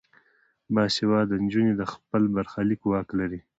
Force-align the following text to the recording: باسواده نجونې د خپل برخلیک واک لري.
باسواده 0.73 1.35
نجونې 1.45 1.73
د 1.77 1.83
خپل 1.93 2.21
برخلیک 2.35 2.81
واک 2.91 3.07
لري. 3.19 3.39